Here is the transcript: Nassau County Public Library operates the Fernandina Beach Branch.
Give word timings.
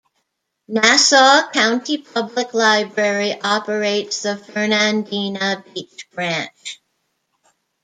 Nassau 0.67 1.47
County 1.51 1.99
Public 1.99 2.55
Library 2.55 3.39
operates 3.39 4.23
the 4.23 4.35
Fernandina 4.35 5.63
Beach 5.75 6.09
Branch. 6.09 6.81